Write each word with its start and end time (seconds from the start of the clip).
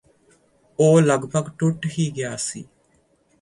ਉਹ 0.79 1.01
ਲਗਭਗ 1.01 1.49
ਟੁੱਟ 1.59 1.85
ਹੀ 1.99 2.09
ਗਿਆ 2.11 2.35
ਸੀ 2.37 2.65